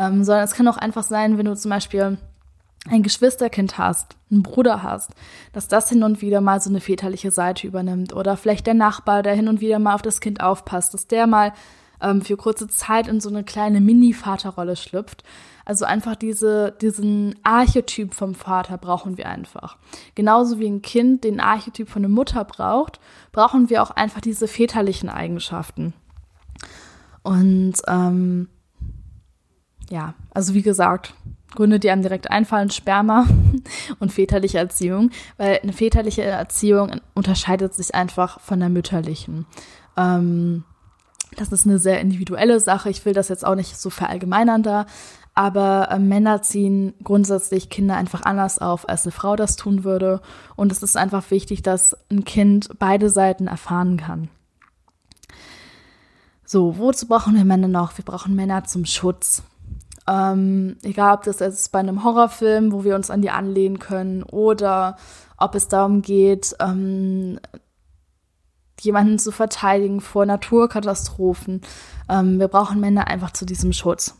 ähm, 0.00 0.24
sondern 0.24 0.42
es 0.42 0.54
kann 0.54 0.66
auch 0.66 0.78
einfach 0.78 1.04
sein, 1.04 1.38
wenn 1.38 1.46
du 1.46 1.54
zum 1.54 1.70
Beispiel 1.70 2.18
ein 2.88 3.02
Geschwisterkind 3.02 3.78
hast, 3.78 4.16
einen 4.30 4.42
Bruder 4.42 4.82
hast, 4.82 5.10
dass 5.52 5.68
das 5.68 5.90
hin 5.90 6.02
und 6.02 6.22
wieder 6.22 6.40
mal 6.40 6.60
so 6.60 6.70
eine 6.70 6.80
väterliche 6.80 7.30
Seite 7.30 7.66
übernimmt 7.66 8.12
oder 8.14 8.36
vielleicht 8.36 8.66
der 8.66 8.74
Nachbar, 8.74 9.22
der 9.22 9.34
hin 9.34 9.48
und 9.48 9.60
wieder 9.60 9.78
mal 9.78 9.94
auf 9.94 10.02
das 10.02 10.20
Kind 10.20 10.40
aufpasst, 10.40 10.94
dass 10.94 11.06
der 11.06 11.26
mal 11.26 11.52
ähm, 12.00 12.22
für 12.22 12.36
kurze 12.36 12.68
Zeit 12.68 13.06
in 13.06 13.20
so 13.20 13.28
eine 13.28 13.44
kleine 13.44 13.80
Mini-Vaterrolle 13.80 14.76
schlüpft. 14.76 15.22
Also 15.66 15.84
einfach 15.84 16.16
diese, 16.16 16.72
diesen 16.80 17.38
Archetyp 17.42 18.14
vom 18.14 18.34
Vater 18.34 18.78
brauchen 18.78 19.18
wir 19.18 19.28
einfach. 19.28 19.76
Genauso 20.14 20.58
wie 20.58 20.66
ein 20.66 20.82
Kind 20.82 21.22
den 21.22 21.38
Archetyp 21.38 21.88
von 21.88 22.02
der 22.02 22.08
Mutter 22.08 22.44
braucht, 22.44 22.98
brauchen 23.30 23.68
wir 23.68 23.82
auch 23.82 23.90
einfach 23.90 24.22
diese 24.22 24.48
väterlichen 24.48 25.10
Eigenschaften. 25.10 25.92
Und 27.22 27.74
ähm, 27.86 28.48
ja, 29.90 30.14
also 30.32 30.54
wie 30.54 30.62
gesagt, 30.62 31.14
Gründe, 31.54 31.80
die 31.80 31.90
einem 31.90 32.02
direkt 32.02 32.30
einfallen, 32.30 32.70
Sperma 32.70 33.26
und 33.98 34.12
väterliche 34.12 34.58
Erziehung, 34.58 35.10
weil 35.36 35.60
eine 35.62 35.72
väterliche 35.72 36.22
Erziehung 36.22 37.00
unterscheidet 37.14 37.74
sich 37.74 37.94
einfach 37.94 38.40
von 38.40 38.60
der 38.60 38.68
mütterlichen. 38.68 39.46
Ähm, 39.96 40.64
das 41.36 41.52
ist 41.52 41.66
eine 41.66 41.78
sehr 41.78 42.00
individuelle 42.00 42.60
Sache. 42.60 42.90
Ich 42.90 43.04
will 43.04 43.12
das 43.12 43.28
jetzt 43.28 43.46
auch 43.46 43.54
nicht 43.54 43.76
so 43.76 43.90
verallgemeinern 43.90 44.62
da. 44.62 44.86
Aber 45.34 45.88
äh, 45.90 45.98
Männer 45.98 46.42
ziehen 46.42 46.94
grundsätzlich 47.04 47.70
Kinder 47.70 47.96
einfach 47.96 48.22
anders 48.22 48.58
auf, 48.58 48.88
als 48.88 49.04
eine 49.04 49.12
Frau 49.12 49.36
das 49.36 49.56
tun 49.56 49.84
würde. 49.84 50.20
Und 50.56 50.72
es 50.72 50.82
ist 50.82 50.96
einfach 50.96 51.30
wichtig, 51.30 51.62
dass 51.62 51.96
ein 52.10 52.24
Kind 52.24 52.68
beide 52.78 53.10
Seiten 53.10 53.46
erfahren 53.46 53.96
kann. 53.96 54.28
So, 56.52 56.78
wozu 56.78 57.06
brauchen 57.06 57.36
wir 57.36 57.44
Männer 57.44 57.68
noch? 57.68 57.96
Wir 57.96 58.04
brauchen 58.04 58.34
Männer 58.34 58.64
zum 58.64 58.84
Schutz. 58.84 59.44
Ähm, 60.08 60.78
egal, 60.82 61.14
ob 61.14 61.22
das 61.22 61.38
jetzt 61.38 61.70
bei 61.70 61.78
einem 61.78 62.02
Horrorfilm, 62.02 62.72
wo 62.72 62.82
wir 62.82 62.96
uns 62.96 63.08
an 63.08 63.22
die 63.22 63.30
anlehnen 63.30 63.78
können, 63.78 64.24
oder 64.24 64.96
ob 65.36 65.54
es 65.54 65.68
darum 65.68 66.02
geht, 66.02 66.56
ähm, 66.58 67.38
jemanden 68.80 69.20
zu 69.20 69.30
verteidigen 69.30 70.00
vor 70.00 70.26
Naturkatastrophen. 70.26 71.60
Ähm, 72.08 72.40
wir 72.40 72.48
brauchen 72.48 72.80
Männer 72.80 73.06
einfach 73.06 73.30
zu 73.30 73.46
diesem 73.46 73.72
Schutz. 73.72 74.16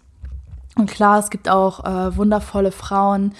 Und 0.76 0.88
klar, 0.88 1.18
es 1.18 1.30
gibt 1.30 1.48
auch 1.48 1.84
äh, 1.84 2.16
wundervolle 2.16 2.70
Frauen, 2.70 3.34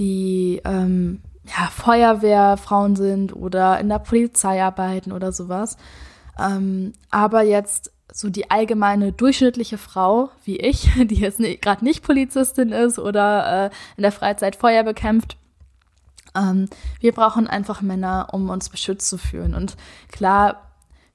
die 0.00 0.60
ähm, 0.64 1.22
ja, 1.44 1.68
Feuerwehrfrauen 1.70 2.96
sind 2.96 3.32
oder 3.36 3.78
in 3.78 3.90
der 3.90 4.00
Polizei 4.00 4.60
arbeiten 4.60 5.12
oder 5.12 5.30
sowas. 5.30 5.76
Ähm, 6.36 6.94
aber 7.12 7.42
jetzt 7.42 7.93
so 8.16 8.30
die 8.30 8.48
allgemeine 8.48 9.10
durchschnittliche 9.10 9.76
Frau 9.76 10.30
wie 10.44 10.56
ich, 10.56 10.88
die 10.96 11.16
jetzt 11.16 11.40
gerade 11.60 11.84
nicht 11.84 12.04
Polizistin 12.04 12.70
ist 12.70 12.98
oder 12.98 13.66
äh, 13.66 13.70
in 13.96 14.02
der 14.02 14.12
Freizeit 14.12 14.54
Feuer 14.54 14.84
bekämpft, 14.84 15.36
ähm, 16.36 16.68
wir 17.00 17.12
brauchen 17.12 17.48
einfach 17.48 17.82
Männer, 17.82 18.28
um 18.32 18.50
uns 18.50 18.68
beschützt 18.68 19.08
zu 19.08 19.18
fühlen. 19.18 19.54
Und 19.54 19.76
klar, 20.12 20.62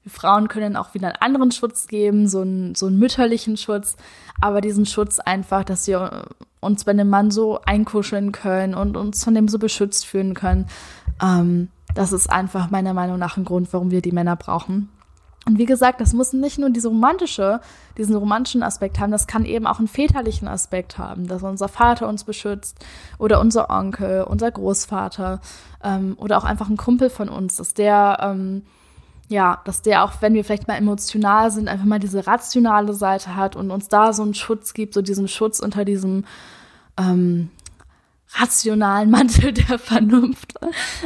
wir 0.02 0.12
Frauen 0.12 0.48
können 0.48 0.76
auch 0.76 0.92
wieder 0.92 1.08
einen 1.08 1.22
anderen 1.22 1.52
Schutz 1.52 1.88
geben, 1.88 2.28
so 2.28 2.42
einen, 2.42 2.74
so 2.74 2.86
einen 2.86 2.98
mütterlichen 2.98 3.56
Schutz, 3.56 3.96
aber 4.42 4.60
diesen 4.60 4.84
Schutz 4.84 5.20
einfach, 5.20 5.64
dass 5.64 5.86
wir 5.86 6.26
uns 6.60 6.84
bei 6.84 6.92
dem 6.92 7.08
Mann 7.08 7.30
so 7.30 7.62
einkuscheln 7.62 8.32
können 8.32 8.74
und 8.74 8.98
uns 8.98 9.24
von 9.24 9.34
dem 9.34 9.48
so 9.48 9.58
beschützt 9.58 10.04
fühlen 10.04 10.34
können. 10.34 10.66
Ähm, 11.22 11.68
das 11.94 12.12
ist 12.12 12.30
einfach 12.30 12.70
meiner 12.70 12.92
Meinung 12.92 13.18
nach 13.18 13.38
ein 13.38 13.46
Grund, 13.46 13.72
warum 13.72 13.90
wir 13.90 14.02
die 14.02 14.12
Männer 14.12 14.36
brauchen. 14.36 14.90
Und 15.46 15.58
wie 15.58 15.66
gesagt, 15.66 16.00
das 16.00 16.12
muss 16.12 16.32
nicht 16.32 16.58
nur 16.58 16.70
diese 16.70 16.88
romantische, 16.88 17.60
diesen 17.96 18.14
romantischen 18.14 18.62
Aspekt 18.62 19.00
haben, 19.00 19.10
das 19.10 19.26
kann 19.26 19.44
eben 19.44 19.66
auch 19.66 19.78
einen 19.78 19.88
väterlichen 19.88 20.48
Aspekt 20.48 20.98
haben, 20.98 21.26
dass 21.28 21.42
unser 21.42 21.68
Vater 21.68 22.08
uns 22.08 22.24
beschützt 22.24 22.78
oder 23.18 23.40
unser 23.40 23.70
Onkel, 23.70 24.22
unser 24.24 24.50
Großvater 24.50 25.40
ähm, 25.82 26.14
oder 26.18 26.36
auch 26.36 26.44
einfach 26.44 26.68
ein 26.68 26.76
Kumpel 26.76 27.08
von 27.08 27.30
uns, 27.30 27.56
dass 27.56 27.72
der, 27.72 28.18
ähm, 28.20 28.62
ja, 29.28 29.60
dass 29.64 29.80
der 29.80 30.04
auch, 30.04 30.12
wenn 30.20 30.34
wir 30.34 30.44
vielleicht 30.44 30.68
mal 30.68 30.76
emotional 30.76 31.50
sind, 31.50 31.68
einfach 31.68 31.86
mal 31.86 31.98
diese 31.98 32.26
rationale 32.26 32.92
Seite 32.92 33.34
hat 33.34 33.56
und 33.56 33.70
uns 33.70 33.88
da 33.88 34.12
so 34.12 34.22
einen 34.22 34.34
Schutz 34.34 34.74
gibt, 34.74 34.92
so 34.92 35.00
diesen 35.00 35.26
Schutz 35.26 35.58
unter 35.58 35.86
diesem 35.86 36.26
ähm, 36.98 37.48
rationalen 38.34 39.10
Mantel 39.10 39.54
der 39.54 39.78
Vernunft. 39.78 40.54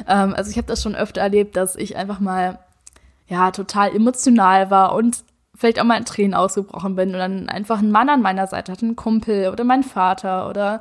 ähm, 0.08 0.34
also 0.34 0.50
ich 0.50 0.56
habe 0.56 0.66
das 0.66 0.82
schon 0.82 0.96
öfter 0.96 1.20
erlebt, 1.20 1.56
dass 1.56 1.76
ich 1.76 1.96
einfach 1.96 2.18
mal 2.18 2.58
ja, 3.26 3.50
total 3.50 3.94
emotional 3.94 4.70
war 4.70 4.94
und 4.94 5.24
vielleicht 5.54 5.80
auch 5.80 5.84
mal 5.84 5.98
in 5.98 6.04
Tränen 6.04 6.34
ausgebrochen 6.34 6.96
bin 6.96 7.10
und 7.10 7.18
dann 7.18 7.48
einfach 7.48 7.78
einen 7.78 7.92
Mann 7.92 8.08
an 8.08 8.22
meiner 8.22 8.46
Seite 8.46 8.72
hatte, 8.72 8.86
einen 8.86 8.96
Kumpel 8.96 9.50
oder 9.50 9.64
mein 9.64 9.82
Vater 9.82 10.48
oder 10.48 10.80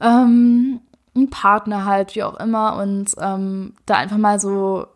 ähm, 0.00 0.80
ein 1.16 1.30
Partner 1.30 1.84
halt, 1.84 2.14
wie 2.14 2.22
auch 2.22 2.38
immer 2.38 2.76
und 2.76 3.14
ähm, 3.20 3.74
da 3.86 3.96
einfach 3.96 4.18
mal 4.18 4.38
so 4.38 4.86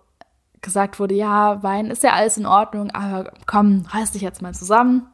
gesagt 0.60 1.00
wurde, 1.00 1.14
ja, 1.14 1.62
Wein 1.62 1.86
ist 1.86 2.04
ja 2.04 2.12
alles 2.12 2.36
in 2.36 2.46
Ordnung, 2.46 2.90
aber 2.92 3.32
komm, 3.46 3.84
reiß 3.88 4.12
dich 4.12 4.22
jetzt 4.22 4.42
mal 4.42 4.54
zusammen. 4.54 5.06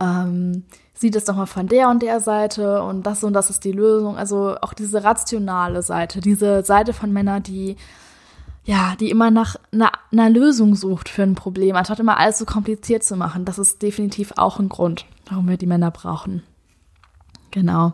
Ähm, 0.00 0.64
sieh 0.94 1.10
das 1.10 1.24
doch 1.24 1.36
mal 1.36 1.46
von 1.46 1.66
der 1.66 1.90
und 1.90 2.02
der 2.02 2.20
Seite 2.20 2.82
und 2.82 3.02
das 3.02 3.22
und 3.22 3.34
das 3.34 3.50
ist 3.50 3.64
die 3.64 3.72
Lösung. 3.72 4.16
Also 4.16 4.56
auch 4.62 4.72
diese 4.72 5.04
rationale 5.04 5.82
Seite, 5.82 6.20
diese 6.20 6.64
Seite 6.64 6.94
von 6.94 7.12
Männern, 7.12 7.42
die 7.42 7.76
ja, 8.64 8.94
die 8.98 9.10
immer 9.10 9.30
nach 9.30 9.56
einer, 9.72 10.30
Lösung 10.30 10.74
sucht 10.74 11.10
für 11.10 11.22
ein 11.22 11.34
Problem, 11.34 11.76
anstatt 11.76 12.00
immer 12.00 12.16
alles 12.16 12.38
so 12.38 12.46
kompliziert 12.46 13.04
zu 13.04 13.14
machen. 13.16 13.44
Das 13.44 13.58
ist 13.58 13.82
definitiv 13.82 14.32
auch 14.36 14.58
ein 14.58 14.70
Grund, 14.70 15.04
warum 15.28 15.48
wir 15.48 15.58
die 15.58 15.66
Männer 15.66 15.90
brauchen. 15.90 16.42
Genau. 17.50 17.92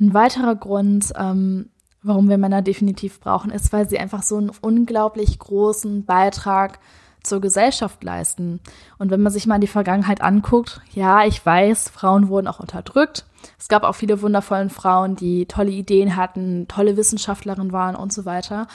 Ein 0.00 0.12
weiterer 0.12 0.56
Grund, 0.56 1.12
ähm, 1.16 1.70
warum 2.02 2.28
wir 2.28 2.36
Männer 2.36 2.62
definitiv 2.62 3.20
brauchen, 3.20 3.50
ist, 3.50 3.72
weil 3.72 3.88
sie 3.88 3.98
einfach 3.98 4.22
so 4.22 4.36
einen 4.36 4.50
unglaublich 4.60 5.38
großen 5.38 6.04
Beitrag 6.04 6.80
zur 7.22 7.40
Gesellschaft 7.40 8.02
leisten. 8.02 8.60
Und 8.98 9.10
wenn 9.10 9.22
man 9.22 9.32
sich 9.32 9.46
mal 9.46 9.60
die 9.60 9.66
Vergangenheit 9.66 10.20
anguckt, 10.20 10.80
ja, 10.92 11.24
ich 11.24 11.44
weiß, 11.44 11.90
Frauen 11.90 12.28
wurden 12.28 12.48
auch 12.48 12.60
unterdrückt. 12.60 13.24
Es 13.58 13.68
gab 13.68 13.84
auch 13.84 13.94
viele 13.94 14.20
wundervolle 14.20 14.68
Frauen, 14.68 15.14
die 15.14 15.46
tolle 15.46 15.70
Ideen 15.70 16.16
hatten, 16.16 16.66
tolle 16.66 16.96
Wissenschaftlerinnen 16.96 17.72
waren 17.72 17.94
und 17.94 18.12
so 18.12 18.24
weiter 18.24 18.66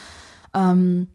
ähm, 0.54 1.08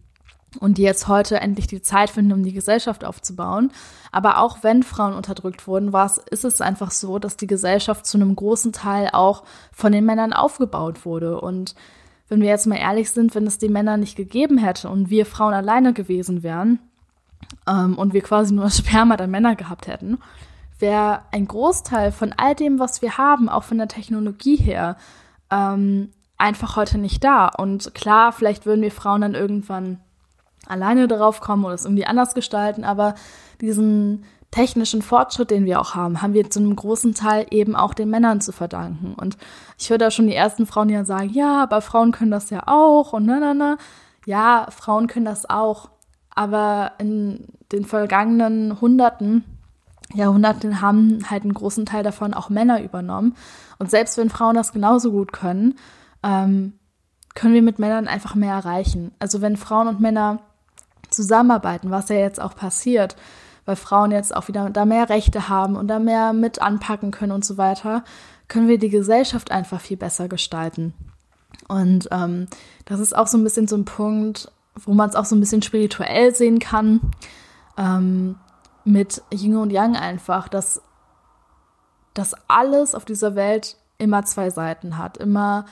und 0.60 0.78
die 0.78 0.82
jetzt 0.82 1.08
heute 1.08 1.40
endlich 1.40 1.66
die 1.66 1.82
Zeit 1.82 2.10
finden, 2.10 2.32
um 2.32 2.42
die 2.42 2.52
Gesellschaft 2.52 3.04
aufzubauen. 3.04 3.72
Aber 4.12 4.38
auch 4.38 4.58
wenn 4.62 4.82
Frauen 4.82 5.14
unterdrückt 5.14 5.66
wurden, 5.66 5.92
war 5.92 6.06
es, 6.06 6.18
ist 6.18 6.44
es 6.44 6.60
einfach 6.60 6.90
so, 6.90 7.18
dass 7.18 7.36
die 7.36 7.46
Gesellschaft 7.46 8.06
zu 8.06 8.18
einem 8.18 8.34
großen 8.34 8.72
Teil 8.72 9.10
auch 9.12 9.44
von 9.72 9.92
den 9.92 10.04
Männern 10.04 10.32
aufgebaut 10.32 11.04
wurde. 11.04 11.40
Und 11.40 11.74
wenn 12.28 12.40
wir 12.40 12.48
jetzt 12.48 12.66
mal 12.66 12.76
ehrlich 12.76 13.10
sind, 13.10 13.34
wenn 13.34 13.46
es 13.46 13.58
die 13.58 13.68
Männer 13.68 13.96
nicht 13.96 14.16
gegeben 14.16 14.58
hätte 14.58 14.88
und 14.88 15.10
wir 15.10 15.26
Frauen 15.26 15.54
alleine 15.54 15.92
gewesen 15.92 16.42
wären 16.42 16.78
ähm, 17.66 17.98
und 17.98 18.14
wir 18.14 18.22
quasi 18.22 18.54
nur 18.54 18.70
Sperma 18.70 19.16
der 19.16 19.28
Männer 19.28 19.56
gehabt 19.56 19.86
hätten, 19.86 20.18
wäre 20.78 21.22
ein 21.32 21.46
Großteil 21.46 22.12
von 22.12 22.34
all 22.36 22.54
dem, 22.54 22.78
was 22.78 23.02
wir 23.02 23.16
haben, 23.18 23.48
auch 23.48 23.64
von 23.64 23.78
der 23.78 23.88
Technologie 23.88 24.56
her, 24.56 24.96
ähm, 25.50 26.10
einfach 26.38 26.76
heute 26.76 26.98
nicht 26.98 27.24
da. 27.24 27.48
Und 27.48 27.94
klar, 27.94 28.32
vielleicht 28.32 28.66
würden 28.66 28.82
wir 28.82 28.92
Frauen 28.92 29.22
dann 29.22 29.34
irgendwann 29.34 30.00
alleine 30.66 31.08
darauf 31.08 31.40
kommen 31.40 31.64
oder 31.64 31.74
es 31.74 31.84
irgendwie 31.84 32.06
anders 32.06 32.34
gestalten, 32.34 32.84
aber 32.84 33.14
diesen 33.60 34.24
technischen 34.50 35.02
Fortschritt, 35.02 35.50
den 35.50 35.64
wir 35.64 35.80
auch 35.80 35.94
haben, 35.94 36.22
haben 36.22 36.32
wir 36.32 36.48
zu 36.50 36.60
einem 36.60 36.74
großen 36.76 37.14
Teil 37.14 37.46
eben 37.50 37.76
auch 37.76 37.94
den 37.94 38.10
Männern 38.10 38.40
zu 38.40 38.52
verdanken. 38.52 39.14
Und 39.14 39.36
ich 39.78 39.90
höre 39.90 39.98
da 39.98 40.10
schon 40.10 40.28
die 40.28 40.34
ersten 40.34 40.66
Frauen, 40.66 40.88
dann 40.88 41.04
sagen, 41.04 41.30
ja, 41.30 41.62
aber 41.62 41.82
Frauen 41.82 42.12
können 42.12 42.30
das 42.30 42.50
ja 42.50 42.62
auch 42.66 43.12
und 43.12 43.26
na, 43.26 43.38
na, 43.40 43.54
na. 43.54 43.76
Ja, 44.24 44.66
Frauen 44.70 45.06
können 45.06 45.26
das 45.26 45.48
auch. 45.48 45.90
Aber 46.34 46.92
in 46.98 47.46
den 47.72 47.84
vergangenen 47.84 48.80
Hunderten, 48.80 49.44
Jahrhunderten 50.14 50.80
haben 50.80 51.18
halt 51.28 51.42
einen 51.42 51.54
großen 51.54 51.86
Teil 51.86 52.02
davon 52.02 52.34
auch 52.34 52.48
Männer 52.48 52.82
übernommen. 52.82 53.36
Und 53.78 53.90
selbst 53.90 54.16
wenn 54.18 54.30
Frauen 54.30 54.54
das 54.54 54.72
genauso 54.72 55.12
gut 55.12 55.32
können, 55.32 55.76
ähm, 56.26 56.74
können 57.34 57.54
wir 57.54 57.62
mit 57.62 57.78
Männern 57.78 58.08
einfach 58.08 58.34
mehr 58.34 58.54
erreichen. 58.54 59.12
Also 59.18 59.40
wenn 59.40 59.56
Frauen 59.56 59.88
und 59.88 60.00
Männer 60.00 60.40
zusammenarbeiten, 61.08 61.90
was 61.90 62.08
ja 62.08 62.16
jetzt 62.16 62.40
auch 62.40 62.56
passiert, 62.56 63.16
weil 63.64 63.76
Frauen 63.76 64.10
jetzt 64.10 64.34
auch 64.34 64.48
wieder 64.48 64.70
da 64.70 64.84
mehr 64.84 65.08
Rechte 65.08 65.48
haben 65.48 65.76
und 65.76 65.88
da 65.88 65.98
mehr 65.98 66.32
mit 66.32 66.60
anpacken 66.60 67.10
können 67.10 67.32
und 67.32 67.44
so 67.44 67.56
weiter, 67.56 68.04
können 68.48 68.68
wir 68.68 68.78
die 68.78 68.90
Gesellschaft 68.90 69.50
einfach 69.50 69.80
viel 69.80 69.96
besser 69.96 70.28
gestalten. 70.28 70.94
Und 71.68 72.08
ähm, 72.10 72.46
das 72.84 73.00
ist 73.00 73.16
auch 73.16 73.26
so 73.26 73.38
ein 73.38 73.44
bisschen 73.44 73.68
so 73.68 73.76
ein 73.76 73.84
Punkt, 73.84 74.50
wo 74.74 74.94
man 74.94 75.08
es 75.08 75.16
auch 75.16 75.24
so 75.24 75.34
ein 75.34 75.40
bisschen 75.40 75.62
spirituell 75.62 76.34
sehen 76.34 76.58
kann, 76.58 77.00
ähm, 77.76 78.36
mit 78.84 79.22
Yin 79.32 79.56
und 79.56 79.70
Yang 79.70 79.96
einfach, 79.96 80.48
dass, 80.48 80.80
dass 82.14 82.34
alles 82.48 82.94
auf 82.94 83.04
dieser 83.04 83.34
Welt 83.34 83.76
immer 83.98 84.24
zwei 84.24 84.50
Seiten 84.50 84.96
hat, 84.96 85.16
immer 85.16 85.64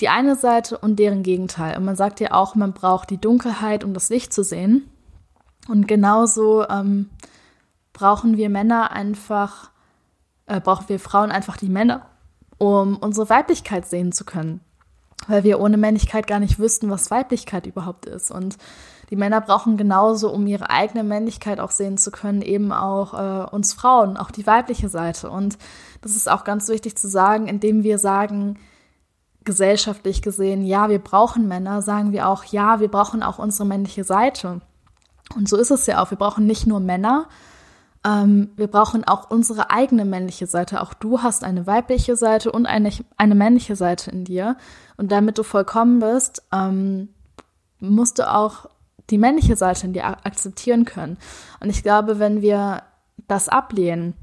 die 0.00 0.08
eine 0.08 0.36
Seite 0.36 0.78
und 0.78 0.98
deren 0.98 1.22
Gegenteil. 1.22 1.76
Und 1.76 1.84
man 1.84 1.96
sagt 1.96 2.20
ja 2.20 2.32
auch, 2.32 2.54
man 2.54 2.72
braucht 2.72 3.10
die 3.10 3.20
Dunkelheit, 3.20 3.82
um 3.82 3.94
das 3.94 4.10
Licht 4.10 4.32
zu 4.32 4.44
sehen. 4.44 4.88
Und 5.68 5.88
genauso 5.88 6.68
ähm, 6.68 7.10
brauchen 7.92 8.36
wir 8.36 8.50
Männer 8.50 8.92
einfach, 8.92 9.70
äh, 10.46 10.60
brauchen 10.60 10.88
wir 10.88 11.00
Frauen 11.00 11.32
einfach 11.32 11.56
die 11.56 11.70
Männer, 11.70 12.06
um 12.58 12.96
unsere 12.96 13.30
Weiblichkeit 13.30 13.86
sehen 13.86 14.12
zu 14.12 14.24
können. 14.24 14.60
Weil 15.28 15.44
wir 15.44 15.60
ohne 15.60 15.78
Männlichkeit 15.78 16.26
gar 16.26 16.40
nicht 16.40 16.58
wüssten, 16.58 16.90
was 16.90 17.10
Weiblichkeit 17.10 17.66
überhaupt 17.66 18.04
ist. 18.04 18.30
Und 18.30 18.58
die 19.08 19.16
Männer 19.16 19.40
brauchen 19.40 19.78
genauso, 19.78 20.30
um 20.30 20.46
ihre 20.46 20.68
eigene 20.68 21.04
Männlichkeit 21.04 21.58
auch 21.58 21.70
sehen 21.70 21.96
zu 21.96 22.10
können, 22.10 22.42
eben 22.42 22.70
auch 22.70 23.14
äh, 23.14 23.50
uns 23.50 23.72
Frauen, 23.72 24.18
auch 24.18 24.30
die 24.30 24.46
weibliche 24.46 24.90
Seite. 24.90 25.30
Und 25.30 25.56
das 26.02 26.16
ist 26.16 26.30
auch 26.30 26.44
ganz 26.44 26.68
wichtig 26.68 26.98
zu 26.98 27.08
sagen, 27.08 27.48
indem 27.48 27.82
wir 27.82 27.98
sagen, 27.98 28.58
gesellschaftlich 29.46 30.20
gesehen, 30.20 30.62
ja, 30.64 30.90
wir 30.90 30.98
brauchen 30.98 31.48
Männer, 31.48 31.80
sagen 31.80 32.12
wir 32.12 32.28
auch, 32.28 32.44
ja, 32.44 32.80
wir 32.80 32.88
brauchen 32.88 33.22
auch 33.22 33.38
unsere 33.38 33.66
männliche 33.66 34.04
Seite. 34.04 34.60
Und 35.34 35.48
so 35.48 35.56
ist 35.56 35.70
es 35.70 35.86
ja 35.86 36.02
auch. 36.02 36.10
Wir 36.10 36.18
brauchen 36.18 36.46
nicht 36.46 36.66
nur 36.66 36.80
Männer, 36.80 37.28
ähm, 38.06 38.50
wir 38.56 38.68
brauchen 38.68 39.04
auch 39.04 39.30
unsere 39.30 39.70
eigene 39.70 40.04
männliche 40.04 40.46
Seite. 40.46 40.80
Auch 40.80 40.94
du 40.94 41.22
hast 41.22 41.42
eine 41.42 41.66
weibliche 41.66 42.14
Seite 42.14 42.52
und 42.52 42.66
eine, 42.66 42.90
eine 43.16 43.34
männliche 43.34 43.74
Seite 43.74 44.10
in 44.10 44.24
dir. 44.24 44.56
Und 44.96 45.10
damit 45.10 45.38
du 45.38 45.42
vollkommen 45.42 45.98
bist, 45.98 46.42
ähm, 46.52 47.08
musst 47.80 48.18
du 48.18 48.30
auch 48.32 48.66
die 49.10 49.18
männliche 49.18 49.56
Seite 49.56 49.86
in 49.86 49.92
dir 49.92 50.04
akzeptieren 50.06 50.84
können. 50.84 51.18
Und 51.60 51.70
ich 51.70 51.82
glaube, 51.82 52.18
wenn 52.18 52.42
wir 52.42 52.82
das 53.26 53.48
ablehnen, 53.48 54.14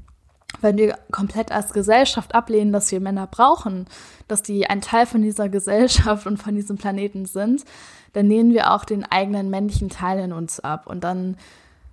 wenn 0.60 0.76
wir 0.76 0.98
komplett 1.10 1.52
als 1.52 1.72
Gesellschaft 1.72 2.34
ablehnen, 2.34 2.72
dass 2.72 2.90
wir 2.90 3.00
Männer 3.00 3.26
brauchen, 3.26 3.86
dass 4.28 4.42
die 4.42 4.66
ein 4.68 4.80
Teil 4.80 5.06
von 5.06 5.22
dieser 5.22 5.48
Gesellschaft 5.48 6.26
und 6.26 6.42
von 6.42 6.54
diesem 6.54 6.76
Planeten 6.76 7.26
sind, 7.26 7.64
dann 8.12 8.28
lehnen 8.28 8.52
wir 8.52 8.72
auch 8.72 8.84
den 8.84 9.04
eigenen 9.04 9.50
männlichen 9.50 9.90
Teil 9.90 10.18
in 10.20 10.32
uns 10.32 10.60
ab. 10.60 10.86
Und 10.86 11.04
dann 11.04 11.36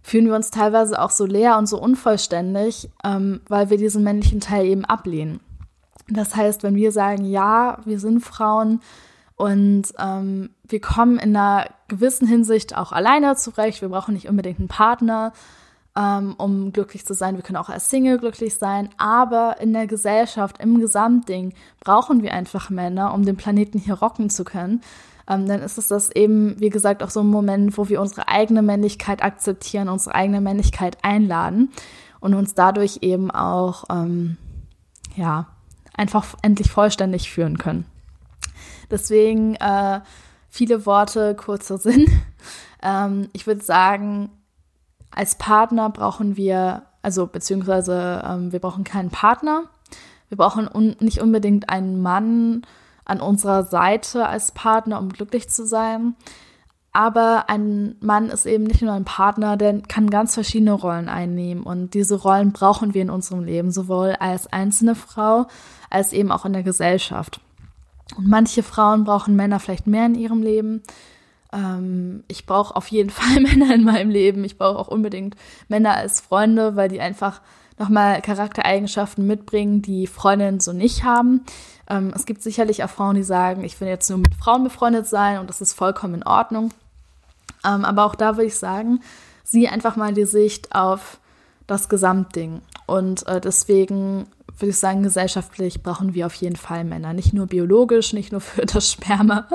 fühlen 0.04 0.26
wir 0.26 0.36
uns 0.36 0.52
teilweise 0.52 1.02
auch 1.02 1.12
so 1.12 1.26
leer 1.26 1.58
und 1.58 1.68
so 1.68 1.80
unvollständig, 1.82 2.90
ähm, 3.04 3.42
weil 3.48 3.70
wir 3.70 3.78
diesen 3.78 4.04
männlichen 4.04 4.40
Teil 4.40 4.66
eben 4.66 4.86
ablehnen. 4.86 5.40
Das 6.10 6.36
heißt, 6.36 6.64
wenn 6.64 6.76
wir 6.76 6.92
sagen, 6.92 7.26
ja, 7.26 7.78
wir 7.86 8.00
sind 8.00 8.22
Frauen 8.22 8.82
und 9.36 9.84
ähm, 9.98 10.50
wir 10.64 10.82
kommen 10.82 11.18
in 11.18 11.36
einer 11.36 11.68
gewissen 11.88 12.28
Hinsicht 12.28 12.76
auch 12.76 12.92
alleine 12.92 13.36
zurecht, 13.36 13.82
wir 13.82 13.90
brauchen 13.90 14.14
nicht 14.14 14.30
unbedingt 14.30 14.60
einen 14.60 14.68
Partner, 14.68 15.34
um 15.94 16.72
glücklich 16.72 17.06
zu 17.06 17.14
sein, 17.14 17.36
wir 17.36 17.44
können 17.44 17.58
auch 17.58 17.70
als 17.70 17.90
Single 17.90 18.18
glücklich 18.18 18.56
sein, 18.56 18.90
aber 18.98 19.58
in 19.60 19.74
der 19.74 19.88
Gesellschaft, 19.88 20.60
im 20.60 20.80
Gesamtding 20.80 21.54
brauchen 21.82 22.24
wir 22.24 22.34
einfach 22.34 22.70
Männer, 22.70 23.14
um 23.14 23.26
den 23.26 23.36
Planeten 23.36 23.78
hier 23.78 23.96
rocken 23.96 24.30
zu 24.30 24.44
können 24.44 24.82
ähm, 25.32 25.48
dann 25.48 25.62
ist 25.62 25.78
es 25.78 25.88
das 25.88 26.10
eben, 26.12 26.60
wie 26.60 26.70
gesagt, 26.70 27.04
auch 27.04 27.10
so 27.10 27.22
ein 27.22 27.28
Moment, 27.28 27.78
wo 27.78 27.88
wir 27.90 28.02
unsere 28.02 28.28
eigene 28.28 28.62
Männlichkeit 28.62 29.24
akzeptieren, 29.24 29.88
unsere 29.88 30.16
eigene 30.16 30.42
Männlichkeit 30.42 30.98
einladen 31.04 31.70
und 32.20 32.34
uns 32.34 32.54
dadurch 32.54 33.00
eben 33.02 33.32
auch, 33.32 33.86
ähm, 33.90 34.38
ja, 35.16 35.48
einfach 35.96 36.36
endlich 36.42 36.72
vollständig 36.72 37.32
führen 37.32 37.58
können. 37.58 37.86
Deswegen 38.90 39.56
äh, 39.56 40.02
viele 40.50 40.86
Worte, 40.86 41.36
kurzer 41.36 41.78
Sinn. 41.78 42.06
ähm, 42.82 43.30
ich 43.34 43.48
würde 43.48 43.64
sagen, 43.64 44.30
als 45.12 45.36
Partner 45.36 45.90
brauchen 45.90 46.38
wir, 46.38 46.84
also 47.02 47.28
beziehungsweise 47.28 48.24
ähm, 48.26 48.52
wir 48.52 48.60
brauchen 48.60 48.84
keinen 48.84 49.10
Partner. 49.10 49.64
Wir 50.30 50.38
brauchen 50.38 50.68
un 50.68 50.96
nicht 51.00 51.22
unbedingt 51.22 51.70
einen 51.70 52.02
Mann 52.02 52.62
an 53.06 53.20
unserer 53.20 53.64
Seite 53.66 54.28
als 54.28 54.52
Partner, 54.52 55.00
um 55.00 55.10
glücklich 55.10 55.50
zu 55.50 55.66
sein. 55.66 56.16
Aber 56.94 57.50
ein 57.50 57.96
Mann 58.02 58.30
ist 58.30 58.46
eben 58.46 58.66
nicht 58.66 58.82
nur 58.82 58.94
ein 58.94 59.06
Partner, 59.06 59.56
der 59.56 59.82
kann 59.82 60.10
ganz 60.10 60.34
verschiedene 60.34 60.74
Rollen 60.74 61.08
einnehmen. 61.08 61.64
Und 61.64 61.94
diese 61.94 62.16
Rollen 62.16 62.52
brauchen 62.52 62.94
wir 62.94 63.02
in 63.02 63.10
unserem 63.10 63.44
Leben, 63.44 63.72
sowohl 63.72 64.16
als 64.20 64.52
einzelne 64.52 64.96
Frau 64.96 65.48
als 65.90 66.12
eben 66.12 66.32
auch 66.32 66.46
in 66.46 66.54
der 66.54 66.64
Gesellschaft. 66.64 67.40
Und 68.18 68.28
manche 68.28 68.62
Frauen 68.64 69.06
brauchen 69.06 69.36
Männer 69.36 69.60
vielleicht 69.60 69.88
mehr 69.88 70.06
in 70.06 70.16
ihrem 70.16 70.42
Leben. 70.42 70.84
Ähm, 71.54 72.24
ich 72.28 72.46
brauche 72.46 72.76
auf 72.76 72.88
jeden 72.88 73.10
Fall 73.12 73.42
Männer 73.42 73.74
in 73.74 73.84
meinem 73.84 74.10
Leben. 74.10 74.44
Ich 74.44 74.58
brauche 74.58 74.80
auch 74.80 74.88
unbedingt 74.88 75.36
Männer 75.68 75.96
als 75.96 76.22
Freunde, 76.22 76.76
weil 76.76 76.90
die 76.90 77.02
einfach 77.02 77.42
nochmal 77.78 78.22
Charaktereigenschaften 78.22 79.26
mitbringen, 79.26 79.82
die 79.82 80.08
Freundinnen 80.08 80.60
so 80.60 80.72
nicht 80.74 81.04
haben. 81.04 81.44
Ähm, 81.90 82.14
es 82.16 82.26
gibt 82.26 82.44
sicherlich 82.44 82.84
auch 82.84 82.90
Frauen, 82.90 83.16
die 83.16 83.24
sagen, 83.24 83.64
ich 83.64 83.80
will 83.82 83.88
jetzt 83.88 84.10
nur 84.10 84.20
mit 84.20 84.36
Frauen 84.36 84.64
befreundet 84.64 85.08
sein 85.08 85.40
und 85.40 85.50
das 85.50 85.62
ist 85.62 85.74
vollkommen 85.74 86.16
in 86.16 86.24
Ordnung. 86.24 86.72
Ähm, 87.66 87.86
aber 87.86 88.06
auch 88.06 88.16
da 88.16 88.38
würde 88.38 88.48
ich 88.48 88.58
sagen, 88.58 89.02
sieh 89.44 89.68
einfach 89.68 89.96
mal 89.96 90.14
die 90.14 90.26
Sicht 90.26 90.74
auf 90.74 91.20
das 91.68 91.90
Gesamtding. 91.90 92.62
Und 92.86 93.28
äh, 93.28 93.42
deswegen 93.42 94.28
würde 94.58 94.70
ich 94.70 94.78
sagen, 94.78 95.04
gesellschaftlich 95.04 95.82
brauchen 95.84 96.14
wir 96.14 96.26
auf 96.26 96.36
jeden 96.36 96.56
Fall 96.56 96.84
Männer. 96.84 97.14
Nicht 97.14 97.34
nur 97.34 97.48
biologisch, 97.48 98.14
nicht 98.14 98.32
nur 98.32 98.42
für 98.42 98.66
das 98.66 98.92
Sperma, 98.92 99.48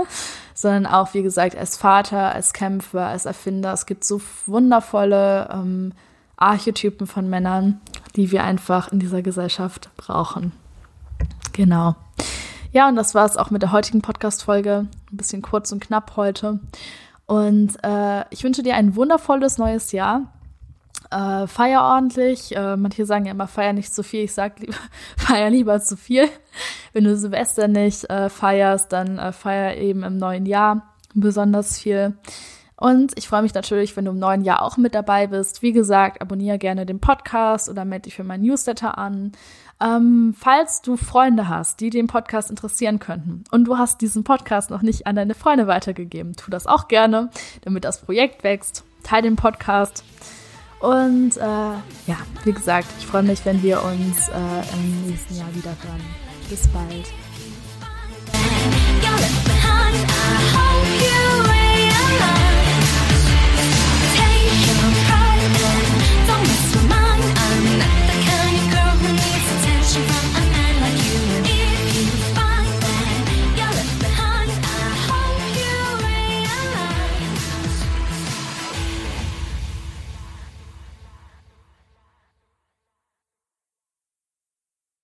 sondern 0.55 0.87
auch, 0.87 1.15
wie 1.15 1.23
gesagt, 1.23 1.57
als 1.57 1.76
Vater, 1.76 2.33
als 2.33 2.53
Kämpfer, 2.53 3.07
als 3.07 3.26
Erfinder. 3.26 3.73
Es 3.73 3.87
gibt 3.87 4.05
so 4.05 4.21
wundervolle 4.47 5.49
ähm, 5.53 5.93
Archetypen 6.37 7.07
von 7.07 7.29
Männern, 7.29 7.81
die 8.15 8.31
wir 8.31 8.45
einfach 8.45 8.93
in 8.93 8.99
dieser 8.99 9.23
Gesellschaft 9.23 9.91
brauchen. 9.97 10.53
Genau. 11.53 11.95
Ja, 12.73 12.88
und 12.88 12.97
das 12.97 13.15
war 13.15 13.25
es 13.25 13.37
auch 13.37 13.50
mit 13.50 13.62
der 13.62 13.73
heutigen 13.73 14.03
Podcast-Folge. 14.03 14.87
Ein 15.11 15.17
bisschen 15.17 15.41
kurz 15.41 15.73
und 15.73 15.81
knapp 15.81 16.17
heute. 16.17 16.61
Und 17.25 17.83
äh, 17.83 18.25
ich 18.31 18.45
wünsche 18.45 18.62
dir 18.62 18.75
ein 18.75 18.97
wundervolles 18.97 19.59
neues 19.59 19.93
Jahr. 19.93 20.33
Äh, 21.16 21.46
feier 21.46 21.82
ordentlich. 21.82 22.54
Äh, 22.54 22.76
manche 22.76 23.06
sagen 23.06 23.25
ja 23.25 23.32
immer, 23.32 23.46
feier 23.46 23.73
nicht 23.73 23.94
zu 23.94 24.02
viel. 24.02 24.25
Ich 24.25 24.35
sag 24.35 24.61
lieber, 24.61 24.75
feier 25.16 25.49
lieber 25.49 25.80
zu 25.80 25.96
viel. 25.96 26.28
Wenn 26.92 27.04
du 27.04 27.16
Silvester 27.16 27.68
nicht 27.68 28.11
äh, 28.11 28.28
feierst, 28.28 28.92
dann 28.92 29.18
äh, 29.18 29.32
feier 29.32 29.76
eben 29.76 30.02
im 30.02 30.18
neuen 30.18 30.44
Jahr 30.44 30.94
besonders 31.14 31.78
viel. 31.78 32.18
Und 32.78 33.16
ich 33.16 33.28
freue 33.28 33.40
mich 33.40 33.54
natürlich, 33.54 33.96
wenn 33.96 34.04
du 34.04 34.11
im 34.11 34.18
neuen 34.18 34.44
Jahr 34.44 34.61
auch 34.61 34.76
mit 34.76 34.94
dabei 34.94 35.28
bist. 35.28 35.62
Wie 35.62 35.73
gesagt, 35.73 36.20
abonniere 36.20 36.58
gerne 36.58 36.84
den 36.84 37.00
Podcast 37.00 37.71
oder 37.71 37.86
melde 37.86 38.02
dich 38.02 38.17
für 38.17 38.25
meinen 38.25 38.45
Newsletter 38.45 38.99
an. 38.99 39.32
Ähm, 39.80 40.34
falls 40.38 40.82
du 40.82 40.99
Freunde 40.99 41.49
hast, 41.49 41.80
die 41.80 41.88
den 41.88 42.08
Podcast 42.08 42.50
interessieren 42.50 42.99
könnten 42.99 43.45
und 43.50 43.64
du 43.64 43.78
hast 43.78 44.02
diesen 44.02 44.25
Podcast 44.25 44.69
noch 44.69 44.82
nicht 44.82 45.06
an 45.06 45.17
deine 45.17 45.34
Freunde 45.34 45.67
weitergegeben, 45.67 46.34
tu 46.34 46.50
das 46.50 46.67
auch 46.67 46.88
gerne, 46.88 47.30
damit 47.62 47.84
das 47.84 48.02
Projekt 48.02 48.45
wächst. 48.45 48.84
Teil 49.02 49.23
den 49.23 49.36
Podcast. 49.36 50.04
Und 50.80 51.36
äh, 51.36 51.41
ja, 51.41 52.19
wie 52.45 52.52
gesagt, 52.52 52.89
ich 52.99 53.06
freue 53.06 53.23
mich, 53.23 53.45
wenn 53.45 53.62
wir 53.62 53.82
uns 53.82 54.28
äh, 54.28 54.75
im 54.75 55.06
nächsten 55.08 55.36
Jahr 55.36 55.54
wieder 55.54 55.71
hören. 55.82 56.02
Bis 56.49 56.69
bald. 56.69 57.25